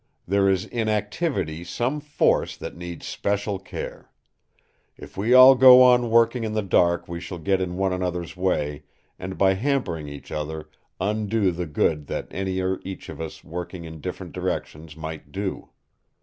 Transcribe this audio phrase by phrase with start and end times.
[0.27, 4.09] There is in activity some Force that needs special care.
[4.97, 8.35] If we all go on working in the dark we shall get in one another's
[8.35, 8.81] way,
[9.19, 13.85] and by hampering each other, undo the good that any or each of us, working
[13.85, 15.69] in different directions, might do.